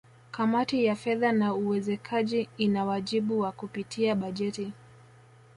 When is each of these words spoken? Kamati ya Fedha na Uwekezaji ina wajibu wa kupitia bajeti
Kamati 0.31 0.85
ya 0.85 0.95
Fedha 0.95 1.31
na 1.31 1.53
Uwekezaji 1.53 2.49
ina 2.57 2.85
wajibu 2.85 3.39
wa 3.39 3.51
kupitia 3.51 4.15
bajeti 4.15 4.73